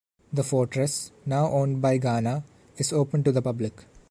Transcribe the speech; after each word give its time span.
The 0.33 0.43
fortress, 0.43 1.11
now 1.27 1.51
owned 1.51 1.79
by 1.79 1.97
Ghana, 1.97 2.43
is 2.75 2.91
open 2.91 3.23
to 3.23 3.31
the 3.31 3.43
public. 3.43 3.85